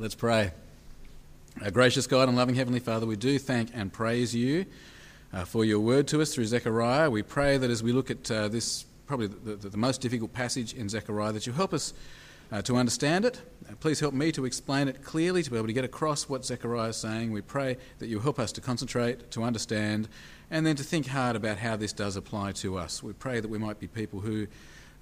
[0.00, 0.52] Let's pray.
[1.60, 4.64] Our gracious God and loving Heavenly Father, we do thank and praise you
[5.32, 7.10] uh, for your word to us through Zechariah.
[7.10, 10.32] We pray that as we look at uh, this, probably the, the, the, most difficult
[10.32, 11.94] passage in Zechariah, that you help us
[12.52, 13.40] uh, to understand it.
[13.68, 16.44] Uh, please help me to explain it clearly, to be able to get across what
[16.44, 17.32] Zechariah is saying.
[17.32, 20.08] We pray that you help us to concentrate, to understand,
[20.48, 23.02] and then to think hard about how this does apply to us.
[23.02, 24.46] We pray that we might be people who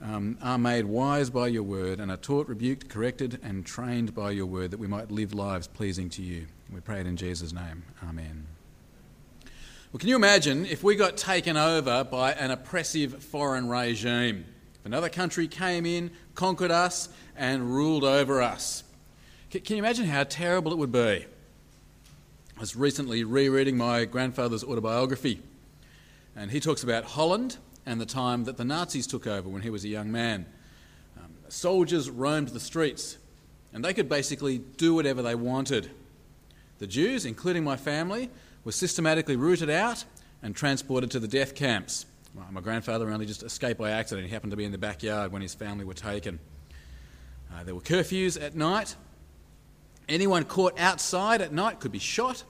[0.00, 4.30] um, are made wise by your word and are taught, rebuked, corrected, and trained by
[4.30, 6.46] your word that we might live lives pleasing to you.
[6.72, 7.82] We pray it in Jesus' name.
[8.06, 8.46] Amen.
[9.92, 14.44] Well, can you imagine if we got taken over by an oppressive foreign regime?
[14.74, 18.84] If another country came in, conquered us, and ruled over us.
[19.50, 21.24] Can you imagine how terrible it would be?
[22.56, 25.40] I was recently rereading my grandfather's autobiography,
[26.34, 29.70] and he talks about Holland and the time that the Nazis took over when he
[29.70, 30.44] was a young man.
[31.16, 33.16] Um, soldiers roamed the streets,
[33.72, 35.90] and they could basically do whatever they wanted.
[36.78, 38.28] The Jews, including my family,
[38.64, 40.04] were systematically rooted out
[40.42, 42.04] and transported to the death camps.
[42.34, 44.26] Well, my grandfather only just escaped by accident.
[44.26, 46.38] He happened to be in the backyard when his family were taken.
[47.54, 48.96] Uh, there were curfews at night.
[50.08, 52.44] Anyone caught outside at night could be shot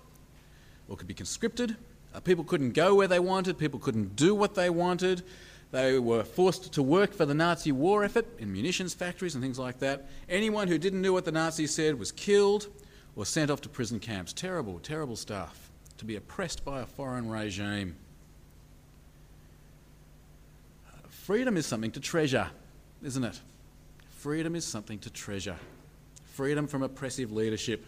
[0.88, 1.76] or could be conscripted
[2.16, 5.22] uh, people couldn't go where they wanted, people couldn't do what they wanted.
[5.70, 9.58] They were forced to work for the Nazi war effort in munitions factories and things
[9.58, 10.08] like that.
[10.28, 12.68] Anyone who didn't know what the Nazis said was killed
[13.16, 14.32] or sent off to prison camps.
[14.32, 15.70] Terrible, terrible stuff.
[15.98, 17.96] To be oppressed by a foreign regime.
[21.08, 22.48] Freedom is something to treasure,
[23.02, 23.40] isn't it?
[24.18, 25.56] Freedom is something to treasure.
[26.32, 27.84] Freedom from oppressive leadership.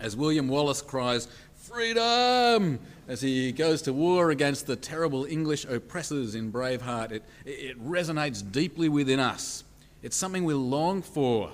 [0.00, 6.34] As William Wallace cries, freedom as he goes to war against the terrible English oppressors
[6.34, 7.12] in Braveheart.
[7.12, 9.64] It, it resonates deeply within us.
[10.02, 11.50] It's something we long for.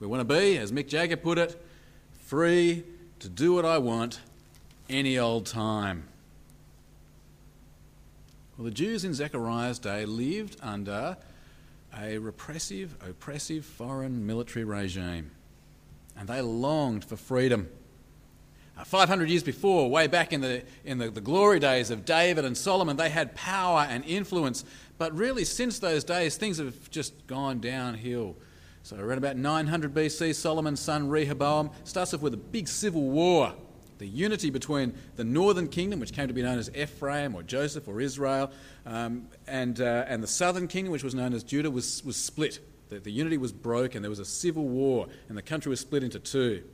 [0.00, 1.60] We want to be, as Mick Jagger put it,
[2.20, 2.84] free
[3.20, 4.20] to do what I want
[4.88, 6.08] any old time.
[8.56, 11.16] Well, the Jews in Zechariah's day lived under
[11.98, 15.30] a repressive, oppressive foreign military regime,
[16.16, 17.68] and they longed for freedom.
[18.76, 22.44] Uh, 500 years before, way back in, the, in the, the glory days of David
[22.44, 24.64] and Solomon, they had power and influence.
[24.98, 28.36] But really, since those days, things have just gone downhill.
[28.82, 33.54] So, around about 900 BC, Solomon's son Rehoboam starts off with a big civil war.
[33.98, 37.86] The unity between the northern kingdom, which came to be known as Ephraim or Joseph
[37.86, 38.50] or Israel,
[38.84, 42.58] um, and, uh, and the southern kingdom, which was known as Judah, was, was split.
[42.88, 44.02] The, the unity was broken.
[44.02, 46.64] There was a civil war, and the country was split into two.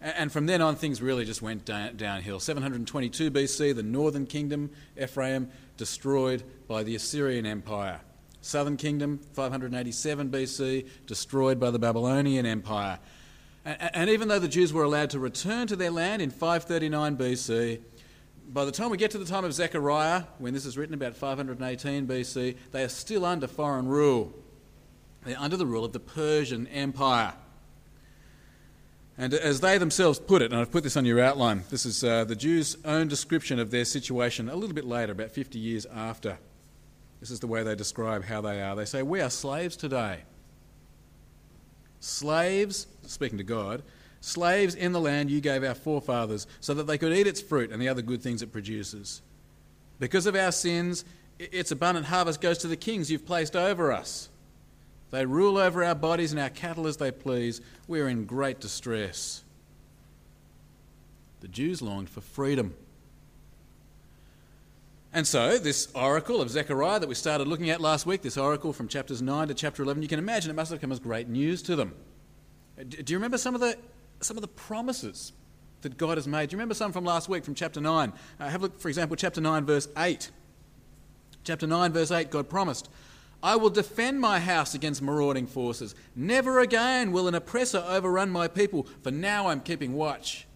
[0.00, 2.40] And from then on, things really just went downhill.
[2.40, 8.00] 722 BC, the northern kingdom, Ephraim, destroyed by the Assyrian Empire.
[8.40, 12.98] Southern kingdom, 587 BC, destroyed by the Babylonian Empire.
[13.66, 17.80] And even though the Jews were allowed to return to their land in 539 BC,
[18.48, 21.14] by the time we get to the time of Zechariah, when this is written about
[21.14, 24.32] 518 BC, they are still under foreign rule.
[25.24, 27.34] They're under the rule of the Persian Empire.
[29.20, 32.02] And as they themselves put it, and I've put this on your outline, this is
[32.02, 35.84] uh, the Jews' own description of their situation a little bit later, about 50 years
[35.84, 36.38] after.
[37.20, 38.74] This is the way they describe how they are.
[38.74, 40.20] They say, We are slaves today.
[42.00, 43.82] Slaves, speaking to God,
[44.22, 47.70] slaves in the land you gave our forefathers so that they could eat its fruit
[47.70, 49.20] and the other good things it produces.
[49.98, 51.04] Because of our sins,
[51.38, 54.30] its abundant harvest goes to the kings you've placed over us.
[55.10, 57.60] They rule over our bodies and our cattle as they please.
[57.88, 59.42] We are in great distress.
[61.40, 62.74] The Jews longed for freedom.
[65.12, 68.72] And so, this oracle of Zechariah that we started looking at last week, this oracle
[68.72, 71.28] from chapters 9 to chapter 11, you can imagine it must have come as great
[71.28, 71.94] news to them.
[72.88, 73.76] Do you remember some of the,
[74.20, 75.32] some of the promises
[75.82, 76.50] that God has made?
[76.50, 78.12] Do you remember some from last week from chapter 9?
[78.38, 80.30] Uh, have a look, for example, chapter 9, verse 8.
[81.42, 82.88] Chapter 9, verse 8, God promised,
[83.42, 85.94] I will defend my house against marauding forces.
[86.14, 90.46] Never again will an oppressor overrun my people, for now I'm keeping watch.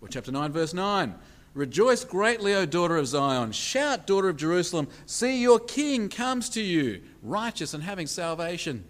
[0.00, 1.14] Or chapter 9, verse 9.
[1.54, 3.52] Rejoice greatly, O daughter of Zion.
[3.52, 4.88] Shout, daughter of Jerusalem.
[5.06, 8.84] See, your king comes to you, righteous and having salvation.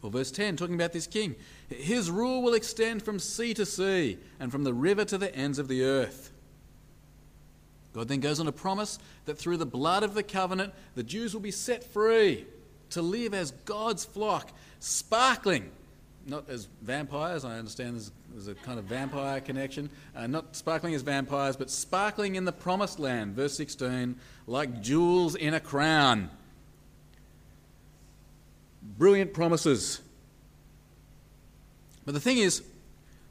[0.00, 1.34] Or verse 10, talking about this king.
[1.68, 5.58] His rule will extend from sea to sea and from the river to the ends
[5.58, 6.30] of the earth.
[7.94, 11.32] God then goes on to promise that through the blood of the covenant, the Jews
[11.32, 12.44] will be set free
[12.90, 14.50] to live as God's flock,
[14.80, 15.70] sparkling,
[16.26, 17.44] not as vampires.
[17.44, 19.90] I understand there's, there's a kind of vampire connection.
[20.14, 23.36] Uh, not sparkling as vampires, but sparkling in the promised land.
[23.36, 24.16] Verse 16,
[24.48, 26.30] like jewels in a crown.
[28.98, 30.00] Brilliant promises.
[32.04, 32.62] But the thing is,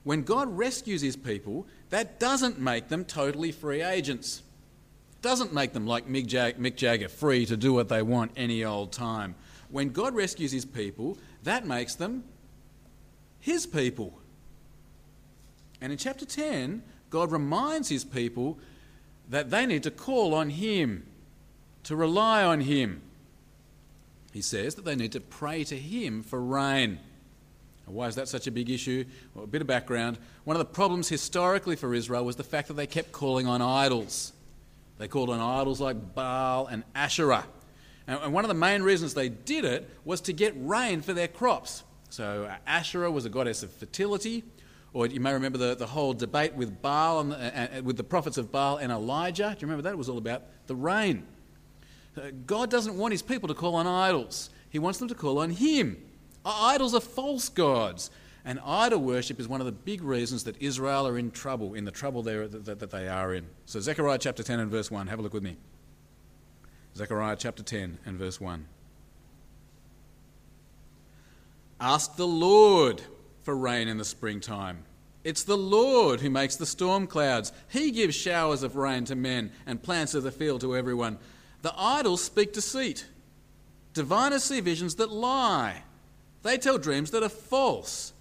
[0.03, 4.41] when God rescues his people, that doesn't make them totally free agents.
[5.23, 8.65] Doesn't make them like Mick, Jag- Mick Jagger, free to do what they want any
[8.65, 9.35] old time.
[9.69, 12.25] When God rescues his people, that makes them
[13.39, 14.19] his people.
[15.79, 18.59] And in chapter 10, God reminds his people
[19.29, 21.05] that they need to call on him,
[21.83, 23.01] to rely on him.
[24.33, 26.99] He says that they need to pray to him for rain.
[27.85, 29.05] Why is that such a big issue?
[29.33, 30.17] Well, a bit of background.
[30.43, 33.61] One of the problems historically for Israel was the fact that they kept calling on
[33.61, 34.33] idols.
[35.03, 37.45] They called on idols like Baal and Asherah.
[38.07, 41.27] And one of the main reasons they did it was to get rain for their
[41.27, 41.83] crops.
[42.09, 44.45] So uh, Asherah was a goddess of fertility,
[44.93, 48.03] or you may remember the, the whole debate with Baal and, uh, uh, with the
[48.05, 49.49] prophets of Baal and Elijah.
[49.49, 49.91] Do you remember that?
[49.91, 51.27] It was all about the rain.
[52.47, 54.51] God doesn't want his people to call on idols.
[54.69, 55.97] He wants them to call on him.
[56.45, 58.09] Idols are false gods.
[58.45, 61.85] And idol worship is one of the big reasons that Israel are in trouble, in
[61.85, 63.45] the trouble that, that they are in.
[63.65, 65.55] So, Zechariah chapter 10 and verse 1, have a look with me.
[66.95, 68.65] Zechariah chapter 10 and verse 1.
[71.79, 73.01] Ask the Lord
[73.43, 74.83] for rain in the springtime.
[75.23, 77.51] It's the Lord who makes the storm clouds.
[77.69, 81.17] He gives showers of rain to men and plants of the field to everyone.
[81.61, 83.05] The idols speak deceit.
[83.93, 85.83] Diviners see visions that lie.
[86.41, 88.12] They tell dreams that are false.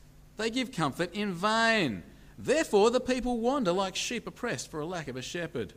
[0.43, 2.03] They give comfort in vain.
[2.37, 5.73] Therefore, the people wander like sheep oppressed for a lack of a shepherd.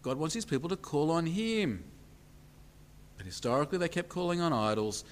[0.00, 1.84] God wants his people to call on him.
[3.18, 5.04] But historically, they kept calling on idols.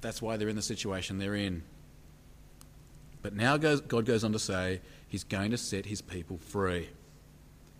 [0.00, 1.64] That's why they're in the situation they're in.
[3.20, 6.88] But now God goes on to say he's going to set his people free.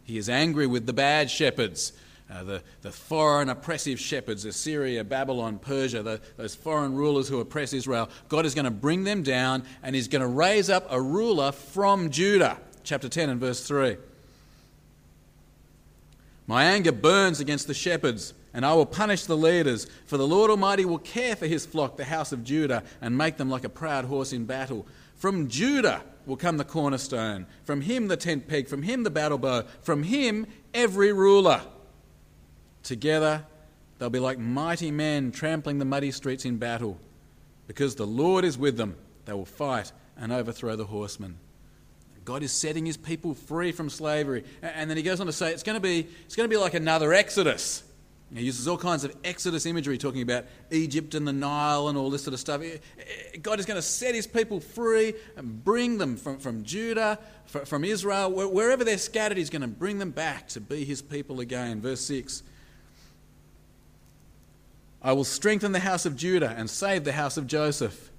[0.03, 1.93] He is angry with the bad shepherds
[2.31, 7.73] uh, the, the foreign oppressive shepherds, Assyria, Babylon, Persia, the, those foreign rulers who oppress
[7.73, 11.01] Israel, God is going to bring them down and He's going to raise up a
[11.01, 12.59] ruler from Judah.
[12.85, 13.97] Chapter 10 and verse 3.
[16.47, 20.51] My anger burns against the shepherds, and I will punish the leaders, for the Lord
[20.51, 23.69] Almighty will care for his flock, the house of Judah, and make them like a
[23.69, 24.87] proud horse in battle.
[25.17, 29.37] From Judah will come the cornerstone, from him the tent peg, from him the battle
[29.37, 31.61] bow, from him every ruler.
[32.89, 33.45] Together,
[33.99, 36.99] they'll be like mighty men trampling the muddy streets in battle.
[37.67, 38.97] Because the Lord is with them,
[39.27, 41.37] they will fight and overthrow the horsemen.
[42.25, 44.43] God is setting his people free from slavery.
[44.63, 46.57] And then he goes on to say it's going to be, it's going to be
[46.57, 47.83] like another Exodus.
[48.35, 52.09] He uses all kinds of Exodus imagery, talking about Egypt and the Nile and all
[52.09, 52.63] this sort of stuff.
[53.43, 57.85] God is going to set his people free and bring them from, from Judah, from
[57.85, 61.83] Israel, wherever they're scattered, he's going to bring them back to be his people again.
[61.83, 62.45] Verse 6
[65.03, 68.11] I will strengthen the house of Judah and save the house of Joseph.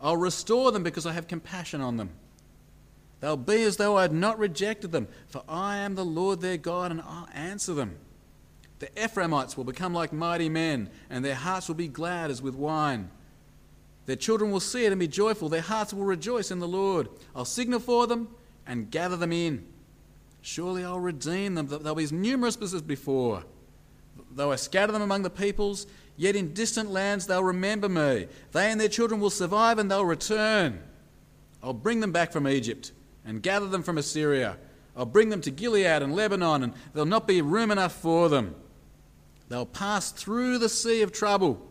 [0.00, 2.10] I'll restore them because I have compassion on them.
[3.20, 6.56] They'll be as though I had not rejected them, for I am the Lord their
[6.56, 7.98] God and I'll answer them.
[8.78, 12.54] The Ephraimites will become like mighty men, and their hearts will be glad as with
[12.54, 13.10] wine.
[14.06, 15.50] Their children will see it and be joyful.
[15.50, 17.08] Their hearts will rejoice in the Lord.
[17.36, 18.28] I'll signal for them
[18.66, 19.66] and gather them in.
[20.40, 21.66] Surely I'll redeem them.
[21.66, 23.44] They'll be as numerous as before.
[24.30, 25.86] Though I scatter them among the peoples,
[26.16, 28.28] yet in distant lands they'll remember me.
[28.52, 30.80] They and their children will survive and they'll return.
[31.62, 32.92] I'll bring them back from Egypt
[33.24, 34.56] and gather them from Assyria.
[34.96, 38.54] I'll bring them to Gilead and Lebanon, and there'll not be room enough for them.
[39.48, 41.66] They'll pass through the sea of trouble.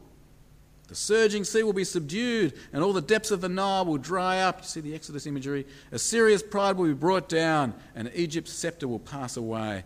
[0.88, 4.40] The surging sea will be subdued, and all the depths of the Nile will dry
[4.40, 4.62] up.
[4.62, 5.68] You see the Exodus imagery?
[5.92, 9.84] Assyria's pride will be brought down, and Egypt's scepter will pass away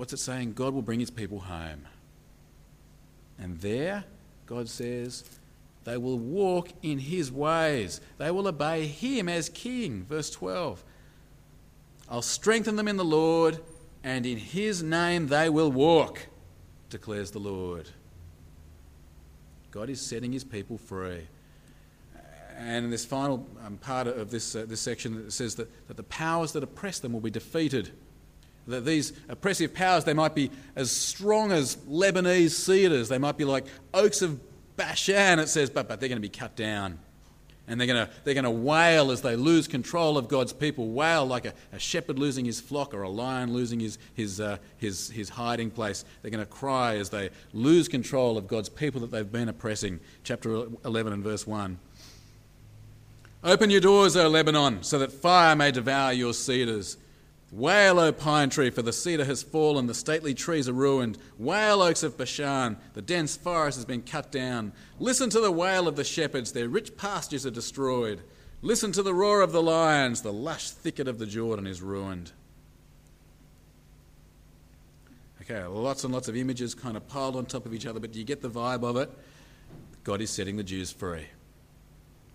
[0.00, 0.54] what's it saying?
[0.54, 1.86] God will bring his people home.
[3.38, 4.04] And there,
[4.46, 5.24] God says,
[5.84, 8.00] they will walk in his ways.
[8.16, 10.06] They will obey him as king.
[10.08, 10.82] Verse 12.
[12.08, 13.60] I'll strengthen them in the Lord,
[14.02, 16.28] and in his name they will walk,
[16.88, 17.86] declares the Lord.
[19.70, 21.26] God is setting his people free.
[22.56, 25.98] And in this final um, part of this, uh, this section, it says that, that
[25.98, 27.90] the powers that oppress them will be defeated.
[28.66, 33.08] That these oppressive powers, they might be as strong as Lebanese cedars.
[33.08, 34.40] They might be like oaks of
[34.76, 36.98] Bashan, it says, but, but they're going to be cut down.
[37.68, 40.88] And they're going to, they're going to wail as they lose control of God's people.
[40.88, 44.56] Wail like a, a shepherd losing his flock or a lion losing his, his, uh,
[44.78, 46.04] his, his hiding place.
[46.22, 50.00] They're going to cry as they lose control of God's people that they've been oppressing.
[50.24, 51.78] Chapter 11 and verse 1.
[53.44, 56.96] Open your doors, O Lebanon, so that fire may devour your cedars.
[57.52, 61.18] Wail, O pine tree, for the cedar has fallen, the stately trees are ruined.
[61.36, 64.72] Wail, oaks of Bashan, the dense forest has been cut down.
[65.00, 68.20] Listen to the wail of the shepherds, their rich pastures are destroyed.
[68.62, 72.30] Listen to the roar of the lions, the lush thicket of the Jordan is ruined.
[75.42, 78.12] Okay, lots and lots of images kind of piled on top of each other, but
[78.12, 79.10] do you get the vibe of it?
[80.04, 81.26] God is setting the Jews free.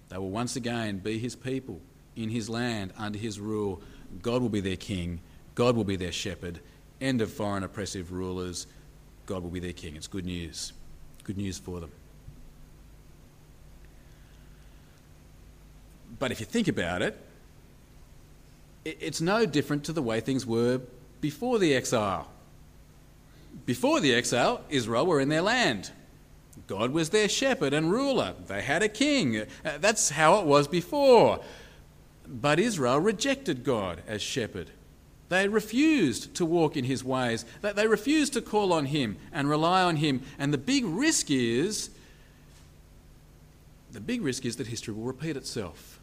[0.09, 1.79] They will once again be his people
[2.17, 3.81] in his land under his rule.
[4.21, 5.21] God will be their king,
[5.55, 6.59] God will be their shepherd.
[7.01, 8.67] End of foreign oppressive rulers.
[9.25, 9.95] God will be their king.
[9.95, 10.73] It's good news.
[11.23, 11.91] Good news for them.
[16.19, 17.17] But if you think about it,
[18.85, 20.79] it's no different to the way things were
[21.19, 22.29] before the exile.
[23.65, 25.91] Before the exile, Israel were in their land.
[26.67, 28.33] God was their shepherd and ruler.
[28.47, 29.37] They had a king.
[29.37, 29.45] Uh,
[29.79, 31.41] that's how it was before.
[32.27, 34.71] But Israel rejected God as shepherd.
[35.29, 37.45] They refused to walk in his ways.
[37.61, 40.21] They refused to call on him and rely on him.
[40.37, 41.89] And the big risk is
[43.95, 46.01] the big risk is that history will repeat itself.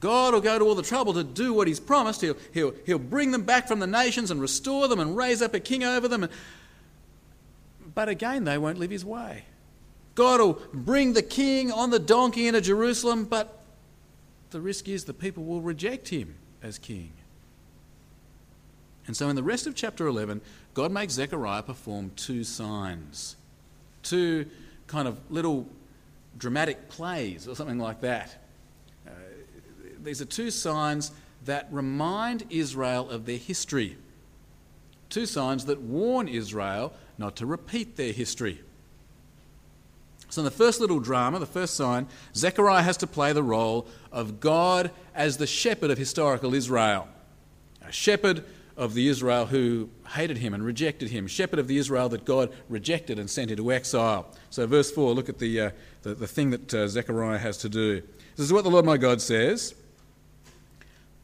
[0.00, 2.20] God will go to all the trouble to do what he's promised.
[2.20, 5.54] He'll, he'll, he'll bring them back from the nations and restore them and raise up
[5.54, 6.28] a king over them.
[7.94, 9.44] But again, they won't live his way.
[10.16, 13.62] God will bring the king on the donkey into Jerusalem, but
[14.56, 17.12] the risk is the people will reject him as king.
[19.06, 20.40] And so in the rest of chapter 11,
[20.72, 23.36] God makes Zechariah perform two signs,
[24.02, 24.46] two
[24.86, 25.66] kind of little
[26.38, 28.46] dramatic plays or something like that.
[29.06, 29.10] Uh,
[30.02, 31.10] these are two signs
[31.44, 33.98] that remind Israel of their history,
[35.10, 38.62] two signs that warn Israel not to repeat their history.
[40.28, 43.86] So, in the first little drama, the first sign, Zechariah has to play the role
[44.10, 47.08] of God as the shepherd of historical Israel.
[47.86, 48.44] A shepherd
[48.76, 52.52] of the Israel who hated him and rejected him, shepherd of the Israel that God
[52.68, 54.26] rejected and sent into exile.
[54.50, 55.70] So, verse 4, look at the, uh,
[56.02, 58.02] the, the, thing that uh, Zechariah has to do.
[58.36, 59.74] This is what the Lord my God says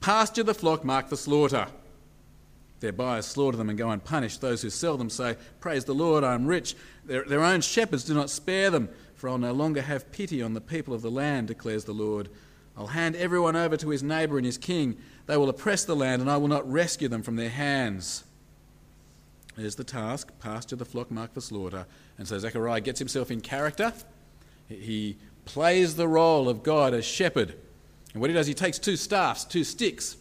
[0.00, 1.66] Pasture the flock mark the slaughter.
[2.82, 5.94] Their buyers slaughter them and go and punish those who sell them, say, Praise the
[5.94, 6.74] Lord, I am rich.
[7.04, 10.52] Their, their own shepherds do not spare them, for I'll no longer have pity on
[10.52, 12.28] the people of the land, declares the Lord.
[12.76, 14.96] I'll hand everyone over to his neighbour and his king.
[15.26, 18.24] They will oppress the land, and I will not rescue them from their hands.
[19.56, 21.86] There's the task pasture the flock marked for slaughter.
[22.18, 23.92] And so Zechariah gets himself in character.
[24.68, 27.54] He plays the role of God as shepherd.
[28.12, 30.16] And what he does, he takes two staffs, two sticks.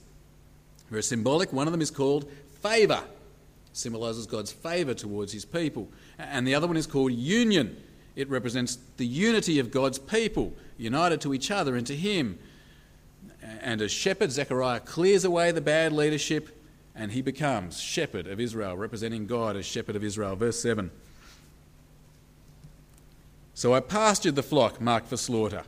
[0.91, 1.53] Very symbolic.
[1.53, 2.29] One of them is called
[2.61, 3.03] favour,
[3.73, 5.89] symbolises God's favour towards his people.
[6.17, 7.77] And the other one is called union.
[8.15, 12.37] It represents the unity of God's people, united to each other and to him.
[13.61, 16.57] And as shepherd, Zechariah clears away the bad leadership
[16.93, 20.35] and he becomes shepherd of Israel, representing God as shepherd of Israel.
[20.35, 20.91] Verse 7.
[23.53, 25.63] So I pastured the flock marked for slaughter,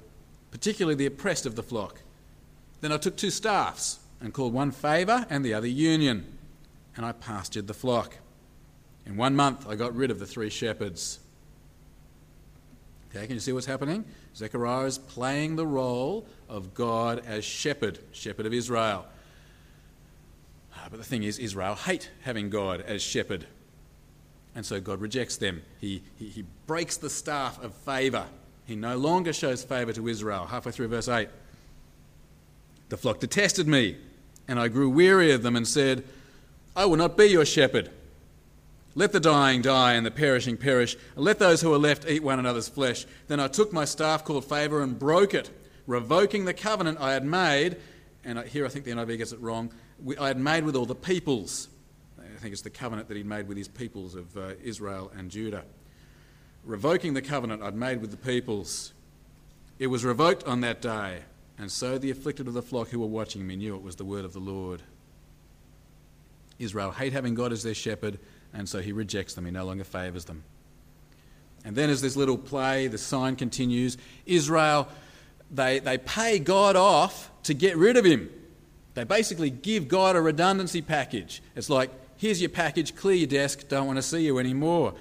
[0.52, 2.02] particularly the oppressed of the flock.
[2.82, 6.33] Then I took two staffs and called one favour and the other union
[6.96, 8.18] and I pastured the flock.
[9.06, 11.20] In one month, I got rid of the three shepherds.
[13.10, 14.06] Okay, can you see what's happening?
[14.36, 19.06] Zechariah is playing the role of God as shepherd, shepherd of Israel.
[20.76, 23.46] Ah, but the thing is, Israel hate having God as shepherd.
[24.56, 25.62] And so God rejects them.
[25.80, 28.26] He, he, he breaks the staff of favour.
[28.66, 30.46] He no longer shows favour to Israel.
[30.46, 31.28] Halfway through verse 8.
[32.90, 33.98] The flock detested me,
[34.48, 36.04] and I grew weary of them and said,
[36.76, 37.92] I will not be your shepherd.
[38.96, 42.22] Let the dying die and the perishing perish, and let those who are left eat
[42.22, 43.06] one another's flesh.
[43.28, 45.50] Then I took my staff called favour and broke it,
[45.88, 47.78] revoking the covenant I had made.
[48.24, 49.72] And here I think the NIV gets it wrong.
[50.20, 51.70] I had made with all the peoples.
[52.20, 55.32] I think it's the covenant that he'd made with his peoples of uh, Israel and
[55.32, 55.64] Judah.
[56.64, 58.94] Revoking the covenant I'd made with the peoples.
[59.80, 61.20] It was revoked on that day,
[61.58, 64.06] and so the afflicted of the flock who were watching me knew it was the
[64.06, 64.84] word of the Lord.
[66.60, 68.20] Israel hate having God as their shepherd,
[68.54, 69.46] and so he rejects them.
[69.46, 70.44] He no longer favours them.
[71.66, 74.88] And then, as this little play, the sign continues Israel,
[75.50, 78.30] they, they pay God off to get rid of him.
[78.96, 81.42] They basically give God a redundancy package.
[81.56, 84.94] It's like, here's your package, clear your desk, don't want to see you anymore.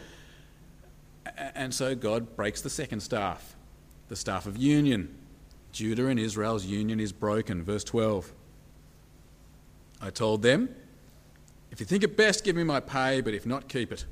[1.55, 3.57] And so God breaks the second staff,
[4.09, 5.15] the staff of union.
[5.73, 7.63] Judah and Israel's union is broken.
[7.63, 8.33] Verse 12.
[10.01, 10.69] I told them,
[11.73, 14.05] if you think it best, give me my pay, but if not, keep it.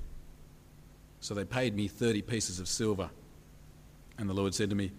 [1.21, 3.11] So they paid me 30 pieces of silver.
[4.19, 4.93] And the Lord said to me,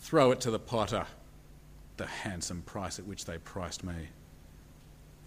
[0.00, 1.06] Throw it to the potter,
[1.96, 4.08] the handsome price at which they priced me.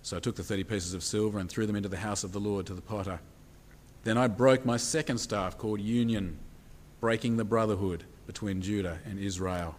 [0.02, 2.34] So I took the 30 pieces of silver and threw them into the house of
[2.34, 3.22] the Lord to the potter.
[4.04, 6.38] Then I broke my second staff called Union,
[7.00, 9.76] breaking the brotherhood between Judah and Israel.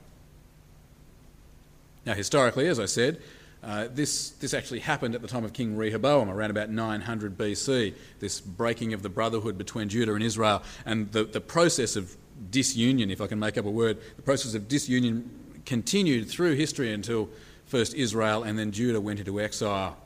[2.07, 3.21] Now, historically, as I said,
[3.63, 7.95] uh, this, this actually happened at the time of King Rehoboam, around about 900 BC,
[8.19, 10.63] this breaking of the brotherhood between Judah and Israel.
[10.85, 12.17] And the, the process of
[12.51, 15.31] disunion, if I can make up a word, the process of disunion
[15.65, 17.29] continued through history until
[17.67, 19.97] first Israel and then Judah went into exile.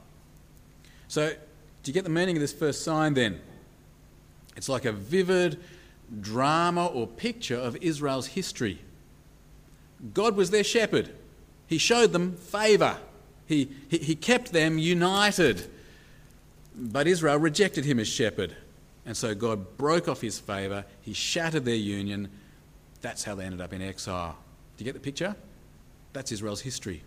[1.08, 3.40] So, do you get the meaning of this first sign then?
[4.56, 5.58] It's like a vivid
[6.20, 8.80] drama or picture of Israel's history.
[10.14, 11.10] God was their shepherd,
[11.66, 12.98] He showed them favour,
[13.46, 15.70] he, he, kept them united.
[16.74, 18.56] But Israel rejected Him as shepherd.
[19.04, 22.28] And so God broke off His favour, He shattered their union.
[23.00, 24.36] That's how they ended up in exile.
[24.76, 25.36] Do you get the picture?
[26.12, 27.02] That's Israel's history.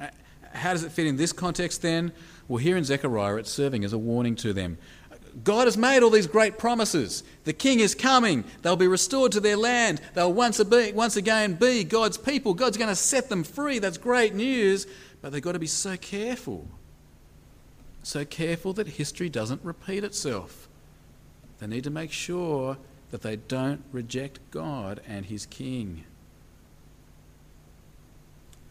[0.00, 0.08] Uh,
[0.52, 2.12] how does it fit in this context then?
[2.48, 4.78] Well, here in Zechariah, it's serving as a warning to them.
[5.44, 7.22] God has made all these great promises.
[7.44, 8.44] The king is coming.
[8.62, 10.00] They'll be restored to their land.
[10.14, 12.54] They'll once, be, once again be God's people.
[12.54, 13.78] God's going to set them free.
[13.78, 14.86] That's great news.
[15.20, 16.66] But they've got to be so careful.
[18.02, 20.68] So careful that history doesn't repeat itself.
[21.58, 22.78] They need to make sure
[23.10, 26.04] that they don't reject God and his king.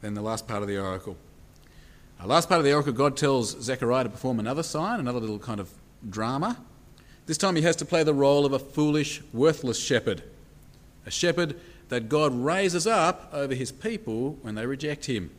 [0.01, 1.17] Then the last part of the oracle.
[2.21, 5.39] The last part of the oracle, God tells Zechariah to perform another sign, another little
[5.39, 5.69] kind of
[6.07, 6.57] drama.
[7.25, 10.23] This time he has to play the role of a foolish, worthless shepherd.
[11.05, 15.29] A shepherd that God raises up over his people when they reject him.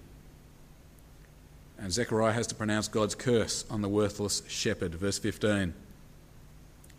[1.78, 4.94] And Zechariah has to pronounce God's curse on the worthless shepherd.
[4.94, 5.74] Verse 15.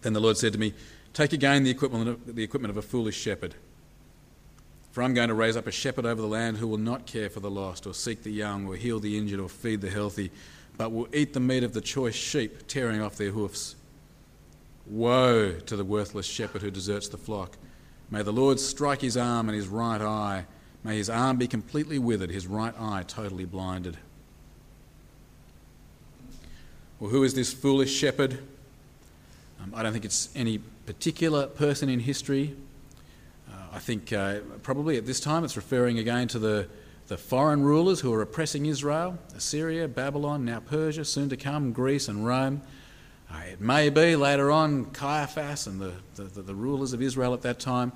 [0.01, 0.74] Then the Lord said to me,
[1.13, 3.55] Take again the equipment of, the equipment of a foolish shepherd.
[4.91, 7.29] For I'm going to raise up a shepherd over the land who will not care
[7.29, 10.31] for the lost, or seek the young, or heal the injured, or feed the healthy
[10.79, 13.75] but will eat the meat of the choice sheep, tearing off their hoofs.
[14.88, 17.57] Woe to the worthless shepherd who deserts the flock.
[18.09, 20.45] May the Lord strike his arm and his right eye.
[20.86, 23.98] May his arm be completely withered, his right eye totally blinded.
[27.00, 28.40] Well, who is this foolish shepherd?
[29.62, 32.55] Um, I don't think it's any particular person in history.
[33.50, 36.68] Uh, I think uh, probably at this time it's referring again to the
[37.09, 42.07] the foreign rulers who are oppressing Israel Assyria, Babylon, now Persia, soon to come, Greece
[42.07, 42.62] and Rome.
[43.31, 47.42] Uh, it may be later on Caiaphas and the, the, the rulers of Israel at
[47.42, 47.92] that time.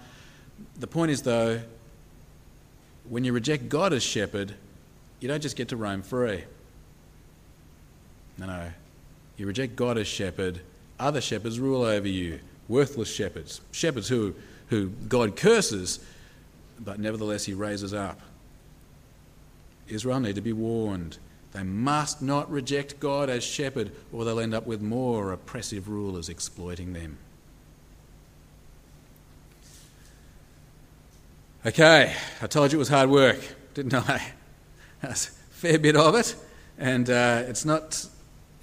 [0.80, 1.62] The point is, though,
[3.08, 4.56] when you reject God as shepherd,
[5.20, 6.44] you don't just get to roam free.
[8.38, 8.72] No, no.
[9.38, 10.62] You reject God as shepherd,
[11.00, 14.36] other shepherds rule over you, worthless shepherds, shepherds who,
[14.68, 16.00] who God curses,
[16.80, 18.20] but nevertheless he raises up.
[19.88, 21.18] Israel need to be warned.
[21.52, 26.30] They must not reject God as shepherd, or they'll end up with more oppressive rulers
[26.30, 27.18] exploiting them.
[31.66, 33.40] Okay, I told you it was hard work,
[33.74, 34.34] didn't I?
[35.02, 36.36] That's a fair bit of it,
[36.78, 38.06] and uh, it's not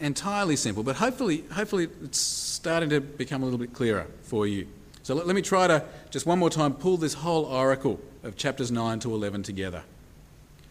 [0.00, 4.66] entirely simple, but hopefully, hopefully it's starting to become a little bit clearer for you.
[5.02, 8.36] So let, let me try to just one more time pull this whole oracle of
[8.36, 9.82] chapters 9 to 11 together.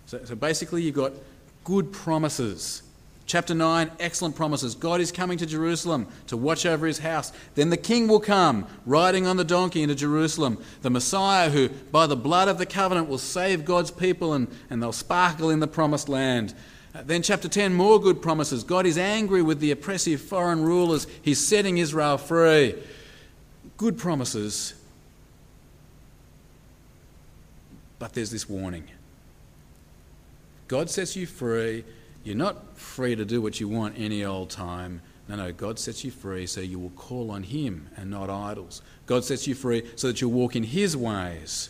[0.06, 1.14] So, so basically, you've got
[1.64, 2.84] good promises.
[3.26, 4.74] Chapter 9, excellent promises.
[4.74, 7.32] God is coming to Jerusalem to watch over his house.
[7.54, 10.58] Then the king will come, riding on the donkey into Jerusalem.
[10.82, 14.82] The Messiah, who by the blood of the covenant will save God's people and, and
[14.82, 16.56] they'll sparkle in the promised land.
[16.94, 18.64] Uh, then, chapter 10, more good promises.
[18.64, 22.76] God is angry with the oppressive foreign rulers, he's setting Israel free.
[23.78, 24.74] Good promises.
[28.00, 28.88] But there's this warning.
[30.68, 31.84] God sets you free.
[32.24, 35.02] You're not free to do what you want any old time.
[35.28, 38.82] No, no, God sets you free so you will call on Him and not idols.
[39.06, 41.70] God sets you free so that you'll walk in His ways.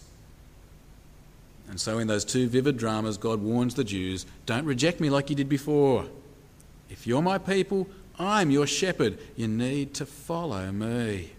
[1.69, 5.29] And so, in those two vivid dramas, God warns the Jews don't reject me like
[5.29, 6.07] you did before.
[6.89, 9.19] If you're my people, I'm your shepherd.
[9.35, 11.31] You need to follow me.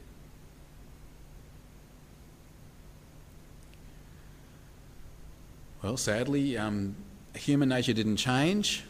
[5.83, 6.95] Well, sadly, um,
[7.35, 8.85] human nature didn't change.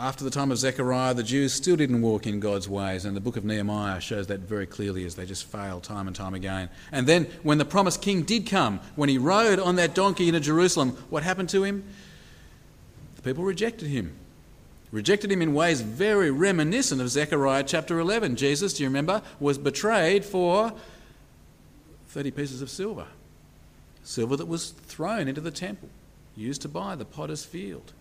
[0.00, 3.20] After the time of Zechariah, the Jews still didn't walk in God's ways, and the
[3.20, 6.70] book of Nehemiah shows that very clearly as they just failed time and time again.
[6.90, 10.40] And then, when the promised king did come, when he rode on that donkey into
[10.40, 11.84] Jerusalem, what happened to him?
[13.16, 14.16] The people rejected him.
[14.90, 18.36] Rejected him in ways very reminiscent of Zechariah chapter 11.
[18.36, 20.72] Jesus, do you remember, was betrayed for
[22.08, 23.06] 30 pieces of silver.
[24.02, 25.90] Silver that was thrown into the temple
[26.34, 27.92] used to buy the potter's field.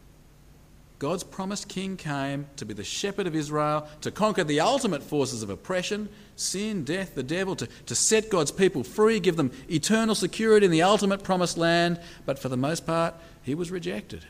[1.00, 5.42] God's promised king came to be the shepherd of Israel, to conquer the ultimate forces
[5.42, 10.14] of oppression, sin, death, the devil, to, to set God's people free, give them eternal
[10.14, 12.02] security in the ultimate promised land.
[12.26, 14.26] But for the most part, he was rejected.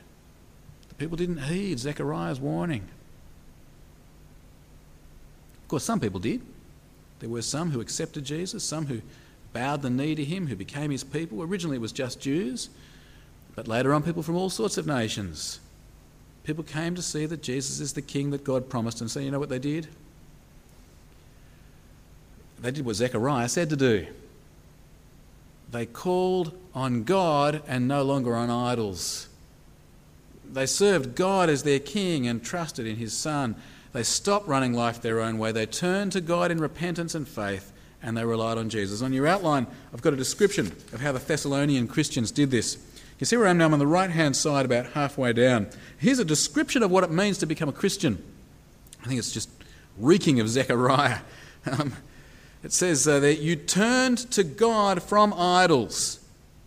[0.89, 2.87] The people didn't heed Zechariah's warning.
[5.63, 6.41] Of course, some people did.
[7.19, 9.01] There were some who accepted Jesus, some who
[9.53, 11.41] bowed the knee to him, who became his people.
[11.41, 12.69] Originally, it was just Jews,
[13.55, 15.59] but later on, people from all sorts of nations
[16.49, 19.29] People came to see that Jesus is the king that God promised, and so you
[19.29, 19.87] know what they did?
[22.59, 24.07] They did what Zechariah said to do.
[25.71, 29.29] They called on God and no longer on idols.
[30.43, 33.55] They served God as their king and trusted in his Son.
[33.93, 35.51] They stopped running life their own way.
[35.51, 39.03] They turned to God in repentance and faith, and they relied on Jesus.
[39.03, 42.79] On your outline, I've got a description of how the Thessalonian Christians did this.
[43.19, 43.65] You see where I am now?
[43.65, 45.67] I'm on the right hand side, about halfway down.
[45.97, 48.23] Here's a description of what it means to become a Christian.
[49.03, 49.49] I think it's just
[49.97, 51.19] reeking of Zechariah.
[51.69, 51.91] Um,
[52.63, 56.19] it says uh, that you turned to God from idols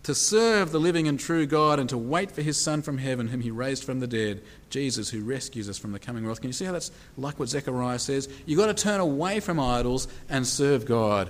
[0.03, 3.27] to serve the living and true God and to wait for his Son from heaven,
[3.27, 6.41] whom he raised from the dead, Jesus, who rescues us from the coming wrath.
[6.41, 8.29] Can you see how that's like what Zechariah says?
[8.45, 11.29] You've got to turn away from idols and serve God.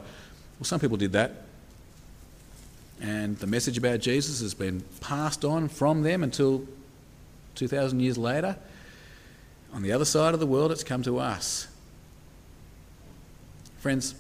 [0.59, 1.43] Well, some people did that.
[3.01, 6.65] And the message about Jesus has been passed on from them until
[7.55, 8.57] 2,000 years later.
[9.73, 11.67] On the other side of the world, it's come to us.
[13.79, 14.15] Friends,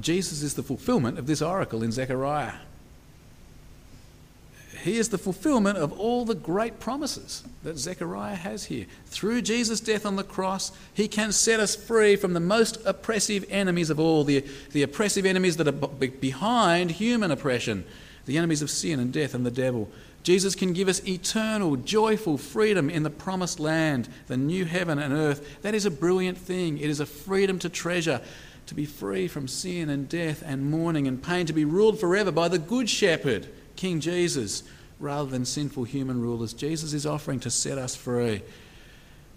[0.00, 2.54] Jesus is the fulfillment of this oracle in Zechariah.
[4.82, 8.86] He is the fulfillment of all the great promises that Zechariah has here.
[9.06, 13.44] Through Jesus' death on the cross, he can set us free from the most oppressive
[13.48, 17.84] enemies of all, the, the oppressive enemies that are behind human oppression,
[18.26, 19.88] the enemies of sin and death and the devil.
[20.24, 25.14] Jesus can give us eternal, joyful freedom in the promised land, the new heaven and
[25.14, 25.62] earth.
[25.62, 26.78] That is a brilliant thing.
[26.78, 28.20] It is a freedom to treasure,
[28.66, 32.32] to be free from sin and death and mourning and pain, to be ruled forever
[32.32, 34.62] by the Good Shepherd King Jesus
[34.98, 36.52] rather than sinful human rulers.
[36.52, 38.42] Jesus is offering to set us free.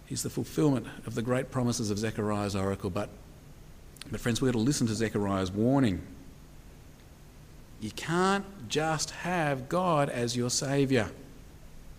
[0.05, 2.89] He's the fulfillment of the great promises of Zechariah's oracle.
[2.89, 3.09] But,
[4.11, 6.01] but friends, we've got to listen to Zechariah's warning.
[7.81, 11.09] You can't just have God as your Saviour.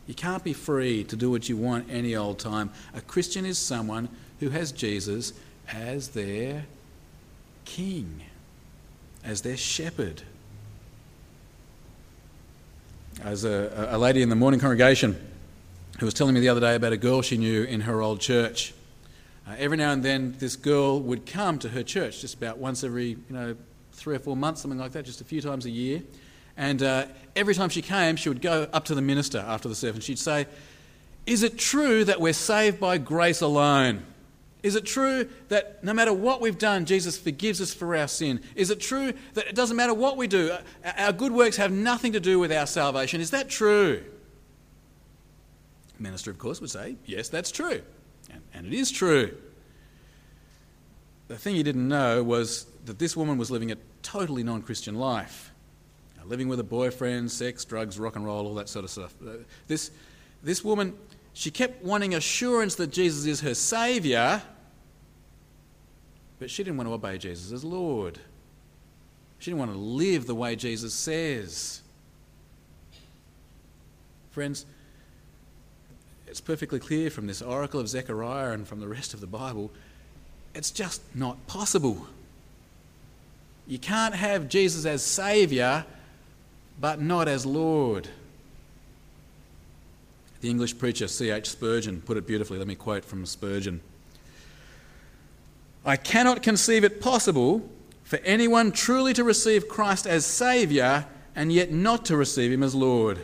[0.06, 2.70] You can't be free to do what you want any old time.
[2.94, 5.32] A Christian is someone who has Jesus
[5.68, 6.66] as their
[7.64, 8.22] king,
[9.24, 10.22] as their shepherd.
[13.24, 15.16] As a, a lady in the morning congregation
[15.98, 18.20] who was telling me the other day about a girl she knew in her old
[18.20, 18.74] church.
[19.48, 22.84] Uh, every now and then, this girl would come to her church just about once
[22.84, 23.56] every, you know,
[23.92, 26.02] three or four months, something like that, just a few times a year.
[26.56, 29.74] And uh, every time she came, she would go up to the minister after the
[29.74, 29.96] service.
[29.96, 30.46] And she'd say,
[31.24, 34.04] Is it true that we're saved by grace alone?
[34.66, 38.40] Is it true that no matter what we've done, Jesus forgives us for our sin?
[38.56, 40.56] Is it true that it doesn't matter what we do,
[40.98, 43.20] our good works have nothing to do with our salvation?
[43.20, 44.02] Is that true?
[45.96, 47.80] The minister, of course, would say, Yes, that's true.
[48.28, 49.36] And, and it is true.
[51.28, 54.96] The thing he didn't know was that this woman was living a totally non Christian
[54.96, 55.52] life.
[56.24, 59.14] living with a boyfriend, sex, drugs, rock and roll, all that sort of stuff.
[59.24, 59.34] Uh,
[59.68, 59.92] this,
[60.42, 60.92] this woman,
[61.34, 64.42] she kept wanting assurance that Jesus is her Saviour
[66.38, 68.18] but she didn't want to obey Jesus as Lord.
[69.38, 71.82] She didn't want to live the way Jesus says.
[74.30, 74.66] Friends,
[76.26, 79.70] it's perfectly clear from this oracle of Zechariah and from the rest of the Bible,
[80.54, 82.06] it's just not possible.
[83.66, 85.84] You can't have Jesus as Saviour,
[86.80, 88.08] but not as Lord.
[90.40, 91.48] The English preacher C.H.
[91.48, 92.58] Spurgeon put it beautifully.
[92.58, 93.80] Let me quote from Spurgeon.
[95.86, 97.70] I cannot conceive it possible
[98.02, 102.74] for anyone truly to receive Christ as Saviour and yet not to receive Him as
[102.74, 103.20] Lord.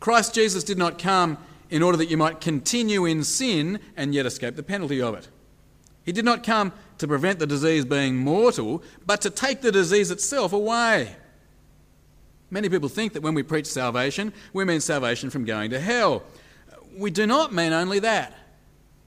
[0.00, 1.36] Christ Jesus did not come
[1.68, 5.28] in order that you might continue in sin and yet escape the penalty of it.
[6.04, 10.10] He did not come to prevent the disease being mortal, but to take the disease
[10.10, 11.16] itself away.
[12.50, 16.22] Many people think that when we preach salvation, we mean salvation from going to hell.
[16.96, 18.32] We do not mean only that,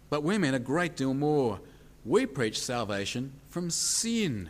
[0.10, 1.60] but we mean a great deal more.
[2.06, 4.50] We preach salvation from sin.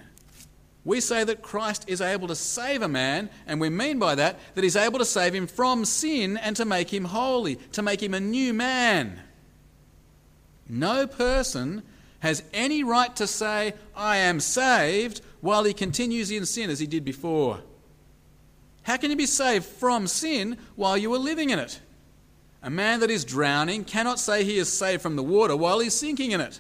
[0.86, 4.40] We say that Christ is able to save a man, and we mean by that
[4.56, 8.02] that he's able to save him from sin and to make him holy, to make
[8.02, 9.20] him a new man.
[10.68, 11.84] No person
[12.20, 16.88] has any right to say, I am saved, while he continues in sin as he
[16.88, 17.60] did before.
[18.84, 21.80] How can you be saved from sin while you are living in it?
[22.62, 25.94] A man that is drowning cannot say he is saved from the water while he's
[25.94, 26.60] sinking in it.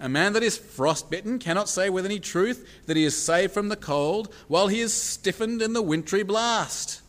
[0.00, 3.68] A man that is frostbitten cannot say with any truth that he is saved from
[3.68, 7.02] the cold while he is stiffened in the wintry blast.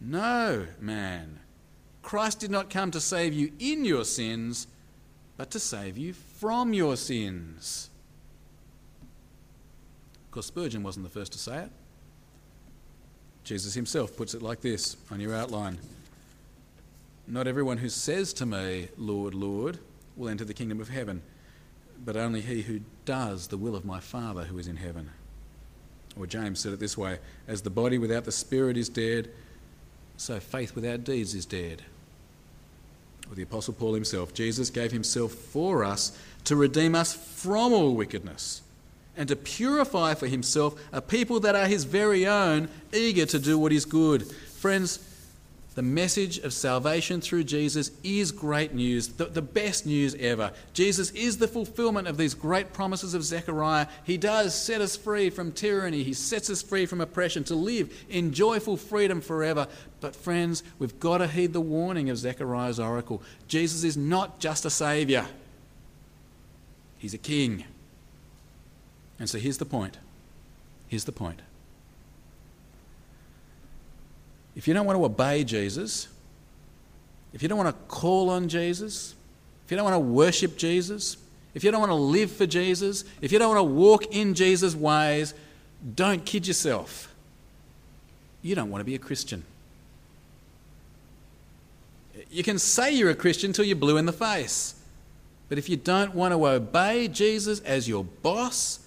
[0.00, 1.38] No, man.
[2.02, 4.66] Christ did not come to save you in your sins,
[5.36, 7.88] but to save you from your sins.
[10.26, 11.70] Of course, Spurgeon wasn't the first to say it.
[13.44, 15.78] Jesus himself puts it like this on your outline
[17.28, 19.78] Not everyone who says to me, Lord, Lord,
[20.16, 21.22] will enter the kingdom of heaven,
[22.04, 25.10] but only he who does the will of my Father who is in heaven.
[26.16, 29.30] Or James said it this way As the body without the spirit is dead,
[30.16, 31.82] so faith without deeds is dead.
[33.30, 37.94] Or the Apostle Paul himself Jesus gave himself for us to redeem us from all
[37.94, 38.62] wickedness
[39.16, 43.58] and to purify for himself a people that are his very own, eager to do
[43.58, 44.26] what is good.
[44.26, 44.98] Friends,
[45.74, 50.52] the message of salvation through Jesus is great news, the, the, best news ever.
[50.72, 53.88] Jesus is the fulfillment of these great promises of Zechariah.
[54.04, 57.92] He does set us free from tyranny, He sets us free from oppression to live
[58.08, 59.66] in joyful freedom forever.
[60.00, 63.20] But, friends, we've got to heed the warning of Zechariah's oracle.
[63.48, 65.26] Jesus is not just a saviour,
[66.98, 67.64] He's a king.
[69.18, 69.98] And so here's the point.
[70.88, 71.40] Here's the point.
[74.56, 76.08] If you don't want to obey Jesus,
[77.32, 79.14] if you don't want to call on Jesus,
[79.64, 81.16] if you don't want to worship Jesus,
[81.54, 84.34] if you don't want to live for Jesus, if you don't want to walk in
[84.34, 85.34] Jesus' ways,
[85.94, 87.12] don't kid yourself.
[88.42, 89.44] You don't want to be a Christian.
[92.30, 94.74] You can say you're a Christian till you're blue in the face.
[95.48, 98.80] But if you don't want to obey Jesus as your boss,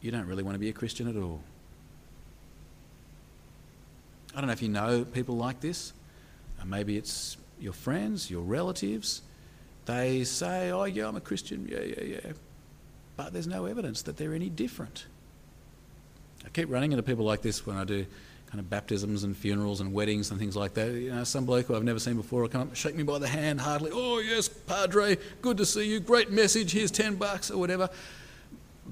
[0.00, 1.40] you don't really want to be a Christian at all.
[4.36, 5.92] I don't know if you know people like this.
[6.60, 9.22] Uh, maybe it's your friends, your relatives.
[9.86, 11.66] They say, Oh, yeah, I'm a Christian.
[11.68, 12.32] Yeah, yeah, yeah.
[13.16, 15.06] But there's no evidence that they're any different.
[16.44, 18.06] I keep running into people like this when I do
[18.46, 20.92] kind of baptisms and funerals and weddings and things like that.
[20.92, 23.18] You know, some bloke who I've never seen before will come up, shake me by
[23.18, 23.90] the hand heartily.
[23.92, 25.98] Oh, yes, Padre, good to see you.
[25.98, 26.72] Great message.
[26.72, 27.90] Here's 10 bucks or whatever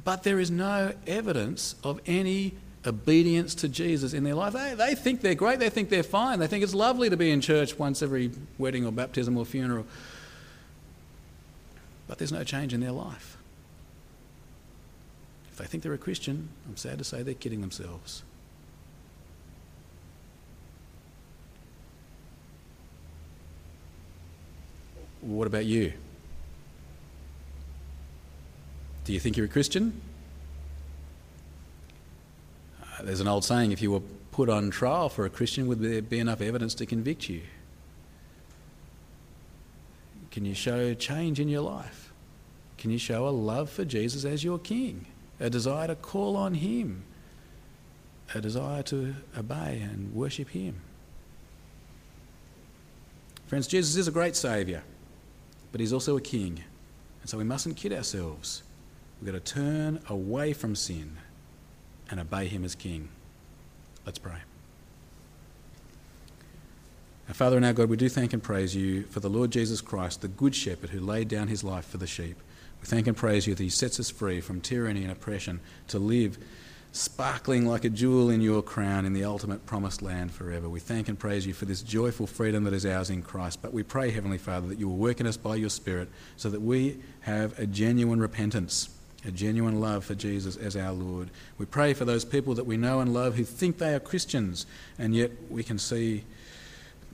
[0.02, 2.54] but there is no evidence of any
[2.87, 4.53] obedience to Jesus in their life.
[4.53, 7.31] They, they think they're great, they think they're fine, they think it's lovely to be
[7.31, 9.87] in church once every wedding or baptism or funeral.
[12.07, 13.37] But there's no change in their life.
[15.51, 18.23] If they think they're a Christian, I'm sad to say they're kidding themselves.
[25.20, 25.94] What about you?
[29.05, 30.01] Do you think you're a Christian?
[33.02, 36.02] There's an old saying if you were put on trial for a Christian, would there
[36.02, 37.42] be enough evidence to convict you?
[40.30, 42.12] Can you show change in your life?
[42.78, 45.07] Can you show a love for Jesus as your King?
[45.38, 47.04] A desire to call on Him?
[48.35, 50.80] A desire to obey and worship Him?
[53.46, 54.83] Friends, Jesus is a great Saviour,
[55.70, 56.64] but He's also a King.
[57.20, 58.64] And so we mustn't kid ourselves.
[59.20, 61.16] We've got to turn away from sin
[62.14, 63.09] and obey Him as King.
[64.07, 64.37] Let's pray.
[67.27, 69.81] Our Father and our God, we do thank and praise you for the Lord Jesus
[69.81, 72.37] Christ, the Good Shepherd who laid down his life for the sheep.
[72.81, 75.98] We thank and praise you that he sets us free from tyranny and oppression to
[75.98, 76.38] live
[76.92, 80.68] sparkling like a jewel in your crown in the ultimate promised land forever.
[80.68, 83.61] We thank and praise you for this joyful freedom that is ours in Christ.
[83.61, 86.48] But we pray, Heavenly Father, that you will work in us by your Spirit so
[86.50, 88.88] that we have a genuine repentance
[89.27, 91.31] a genuine love for Jesus as our Lord.
[91.59, 94.67] We pray for those people that we know and love who think they are Christians,
[94.99, 96.25] and yet we can see,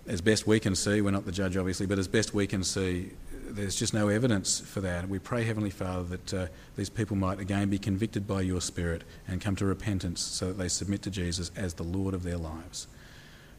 [0.06, 2.64] as best we can see, we're not the judge obviously, but as best we can
[2.64, 5.08] see, there's just no evidence for that.
[5.08, 6.46] We pray, Heavenly Father, that uh,
[6.76, 10.58] these people might again be convicted by your Spirit and come to repentance so that
[10.58, 12.86] they submit to Jesus as the Lord of their lives.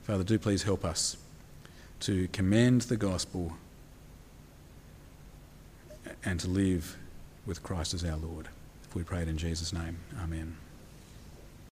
[0.03, 1.17] Father, do please help us
[2.01, 3.53] to commend the gospel
[6.23, 6.97] and to live
[7.45, 8.49] with Christ as our Lord.
[8.83, 10.57] If we pray it in Jesus' name, amen.